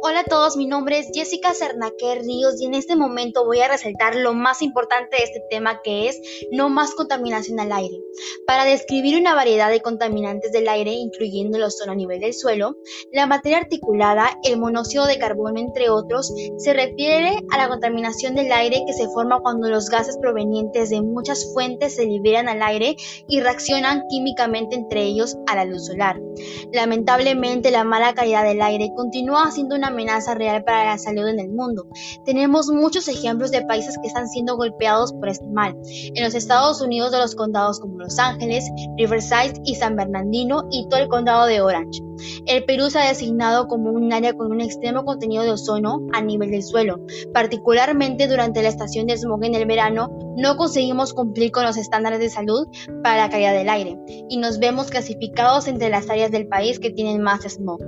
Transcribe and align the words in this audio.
Hola 0.00 0.20
a 0.20 0.24
todos, 0.24 0.56
mi 0.56 0.66
nombre 0.66 1.00
es 1.00 1.08
Jessica 1.12 1.54
Cernaque 1.54 2.14
Ríos 2.14 2.60
y 2.60 2.66
en 2.66 2.74
este 2.74 2.94
momento 2.94 3.44
voy 3.44 3.58
a 3.60 3.68
resaltar 3.68 4.14
lo 4.14 4.32
más 4.32 4.62
importante 4.62 5.16
de 5.16 5.24
este 5.24 5.42
tema 5.50 5.82
que 5.82 6.08
es 6.08 6.20
no 6.52 6.68
más 6.68 6.94
contaminación 6.94 7.58
al 7.58 7.72
aire. 7.72 8.00
Para 8.48 8.64
describir 8.64 9.20
una 9.20 9.34
variedad 9.34 9.68
de 9.68 9.82
contaminantes 9.82 10.52
del 10.52 10.70
aire, 10.70 10.90
incluyendo 10.92 11.58
el 11.58 11.64
ozono 11.64 11.92
a 11.92 11.94
nivel 11.94 12.20
del 12.20 12.32
suelo, 12.32 12.76
la 13.12 13.26
materia 13.26 13.58
articulada, 13.58 14.30
el 14.42 14.58
monóxido 14.58 15.04
de 15.04 15.18
carbono, 15.18 15.60
entre 15.60 15.90
otros, 15.90 16.32
se 16.56 16.72
refiere 16.72 17.40
a 17.52 17.58
la 17.58 17.68
contaminación 17.68 18.34
del 18.34 18.50
aire 18.50 18.84
que 18.86 18.94
se 18.94 19.06
forma 19.08 19.40
cuando 19.40 19.68
los 19.68 19.90
gases 19.90 20.16
provenientes 20.16 20.88
de 20.88 21.02
muchas 21.02 21.52
fuentes 21.52 21.96
se 21.96 22.06
liberan 22.06 22.48
al 22.48 22.62
aire 22.62 22.96
y 23.28 23.40
reaccionan 23.40 24.04
químicamente 24.08 24.76
entre 24.76 25.02
ellos 25.02 25.36
a 25.46 25.54
la 25.54 25.66
luz 25.66 25.84
solar. 25.84 26.18
Lamentablemente, 26.72 27.70
la 27.70 27.84
mala 27.84 28.14
calidad 28.14 28.44
del 28.44 28.62
aire 28.62 28.88
continúa 28.96 29.50
siendo 29.50 29.76
una 29.76 29.88
amenaza 29.88 30.34
real 30.34 30.64
para 30.64 30.86
la 30.86 30.96
salud 30.96 31.28
en 31.28 31.40
el 31.40 31.50
mundo. 31.50 31.86
Tenemos 32.24 32.68
muchos 32.68 33.08
ejemplos 33.08 33.50
de 33.50 33.66
países 33.66 33.98
que 34.00 34.08
están 34.08 34.26
siendo 34.26 34.56
golpeados 34.56 35.12
por 35.12 35.28
este 35.28 35.46
mal. 35.48 35.76
En 36.14 36.24
los 36.24 36.34
Estados 36.34 36.80
Unidos 36.80 37.12
de 37.12 37.18
los 37.18 37.34
condados 37.34 37.78
como 37.78 37.98
Los 37.98 38.18
Ángeles, 38.18 38.37
Riverside 38.96 39.60
y 39.64 39.74
San 39.74 39.96
Bernardino 39.96 40.64
y 40.70 40.88
todo 40.88 41.00
el 41.00 41.08
condado 41.08 41.46
de 41.46 41.60
Orange. 41.60 42.07
El 42.46 42.64
Perú 42.64 42.90
se 42.90 42.98
ha 42.98 43.08
designado 43.08 43.68
como 43.68 43.90
un 43.90 44.12
área 44.12 44.32
con 44.34 44.52
un 44.52 44.60
extremo 44.60 45.04
contenido 45.04 45.42
de 45.42 45.52
ozono 45.52 46.06
a 46.12 46.20
nivel 46.20 46.50
del 46.50 46.62
suelo. 46.62 47.00
Particularmente 47.32 48.28
durante 48.28 48.62
la 48.62 48.68
estación 48.68 49.06
de 49.06 49.16
smog 49.16 49.44
en 49.44 49.54
el 49.54 49.66
verano, 49.66 50.10
no 50.36 50.56
conseguimos 50.56 51.14
cumplir 51.14 51.50
con 51.50 51.64
los 51.64 51.76
estándares 51.76 52.20
de 52.20 52.30
salud 52.30 52.68
para 53.02 53.16
la 53.16 53.30
calidad 53.30 53.54
del 53.54 53.68
aire 53.68 53.98
y 54.28 54.36
nos 54.36 54.58
vemos 54.58 54.88
clasificados 54.88 55.66
entre 55.68 55.88
las 55.88 56.08
áreas 56.08 56.30
del 56.30 56.46
país 56.46 56.78
que 56.78 56.90
tienen 56.90 57.22
más 57.22 57.42
smog. 57.42 57.80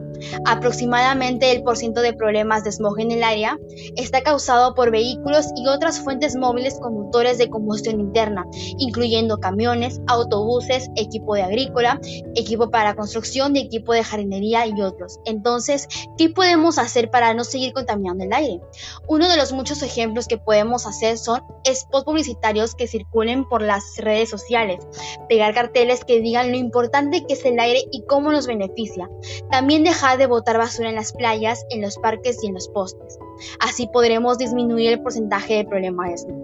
Aproximadamente 0.47 1.52
el 1.52 1.62
porcentaje 1.62 2.08
de 2.08 2.12
problemas 2.12 2.64
de 2.64 2.72
smog 2.72 3.00
en 3.00 3.10
el 3.10 3.22
área 3.22 3.58
está 3.97 4.22
causado 4.22 4.74
por 4.74 4.91
vehículos 4.91 5.47
y 5.56 5.66
otras 5.66 6.00
fuentes 6.00 6.36
móviles 6.36 6.78
con 6.80 6.94
motores 6.94 7.38
de 7.38 7.48
combustión 7.48 8.00
interna, 8.00 8.47
incluyendo 8.78 9.38
camiones, 9.38 10.00
autobuses, 10.06 10.91
equipo 10.97 11.34
de 11.34 11.42
agrícola, 11.42 12.00
equipo 12.34 12.70
para 12.70 12.94
construcción 12.94 13.56
y 13.56 13.60
equipo 13.60 13.92
de 13.92 14.04
jardinería 14.20 14.66
y 14.66 14.80
otros. 14.82 15.20
Entonces, 15.24 15.88
¿qué 16.16 16.28
podemos 16.28 16.78
hacer 16.78 17.10
para 17.10 17.34
no 17.34 17.44
seguir 17.44 17.72
contaminando 17.72 18.24
el 18.24 18.32
aire? 18.32 18.60
Uno 19.08 19.28
de 19.28 19.36
los 19.36 19.52
muchos 19.52 19.82
ejemplos 19.82 20.28
que 20.28 20.38
podemos 20.38 20.86
hacer 20.86 21.18
son 21.18 21.42
spots 21.66 22.04
publicitarios 22.04 22.74
que 22.74 22.86
circulen 22.86 23.48
por 23.48 23.62
las 23.62 23.96
redes 23.98 24.28
sociales, 24.30 24.86
pegar 25.28 25.54
carteles 25.54 26.04
que 26.04 26.20
digan 26.20 26.50
lo 26.50 26.56
importante 26.56 27.24
que 27.26 27.34
es 27.34 27.44
el 27.44 27.58
aire 27.58 27.84
y 27.91 28.04
cómo 28.06 28.32
nos 28.32 28.46
beneficia. 28.46 29.08
También 29.50 29.84
dejar 29.84 30.18
de 30.18 30.26
botar 30.26 30.58
basura 30.58 30.88
en 30.88 30.96
las 30.96 31.12
playas, 31.12 31.64
en 31.70 31.82
los 31.82 31.98
parques 31.98 32.42
y 32.42 32.48
en 32.48 32.54
los 32.54 32.68
postes. 32.68 33.18
Así 33.60 33.88
podremos 33.92 34.38
disminuir 34.38 34.91
el 34.92 35.02
porcentaje 35.02 35.54
de 35.54 35.64
problemas 35.64 36.26
de 36.26 36.34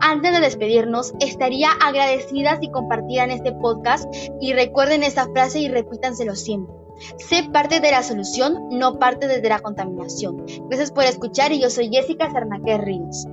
Antes 0.00 0.32
de 0.32 0.40
despedirnos, 0.40 1.14
estaría 1.20 1.70
agradecida 1.70 2.58
si 2.60 2.70
compartieran 2.70 3.30
este 3.30 3.52
podcast 3.52 4.12
y 4.40 4.52
recuerden 4.52 5.02
esta 5.02 5.26
frase 5.32 5.60
y 5.60 5.68
repítanselo 5.68 6.34
siempre. 6.34 6.74
Sé 7.18 7.48
parte 7.52 7.80
de 7.80 7.90
la 7.90 8.02
solución, 8.02 8.68
no 8.70 8.98
parte 8.98 9.26
de 9.26 9.48
la 9.48 9.58
contaminación. 9.60 10.44
Gracias 10.68 10.90
por 10.90 11.04
escuchar 11.04 11.52
y 11.52 11.60
yo 11.60 11.70
soy 11.70 11.88
Jessica 11.90 12.30
Sarnaque 12.30 12.78
Ríos. 12.78 13.26